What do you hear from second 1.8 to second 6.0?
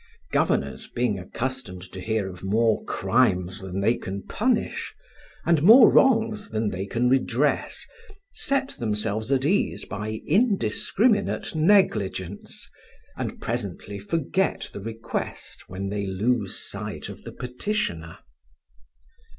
to hear of more crimes than they can punish, and more